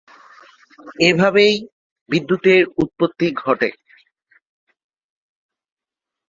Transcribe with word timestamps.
এভাবেই 1.01 1.53
বিদ্যুতের 2.09 2.61
উৎপত্তি 2.77 3.27
ঘটে। 3.43 3.69